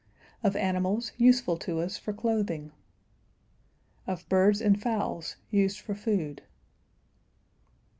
[0.41, 2.71] Of animals useful to us for clothing.
[4.07, 6.41] Of birds and fowls used for food.